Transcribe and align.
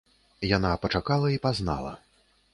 Яна 0.57 0.71
пачакала 0.85 1.27
і 1.37 1.41
пазнала. 1.45 1.93